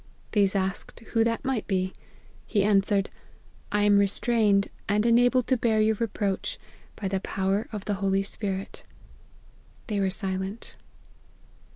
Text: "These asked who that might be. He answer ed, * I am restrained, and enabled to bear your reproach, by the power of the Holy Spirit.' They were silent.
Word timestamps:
"These 0.31 0.55
asked 0.55 1.01
who 1.11 1.23
that 1.25 1.45
might 1.45 1.67
be. 1.67 1.93
He 2.47 2.63
answer 2.63 2.95
ed, 2.95 3.09
* 3.43 3.59
I 3.71 3.83
am 3.83 3.99
restrained, 3.99 4.69
and 4.89 5.05
enabled 5.05 5.45
to 5.45 5.57
bear 5.57 5.79
your 5.79 5.93
reproach, 5.93 6.57
by 6.95 7.07
the 7.07 7.19
power 7.19 7.67
of 7.71 7.85
the 7.85 7.93
Holy 8.01 8.23
Spirit.' 8.23 8.83
They 9.85 9.99
were 9.99 10.09
silent. 10.09 10.75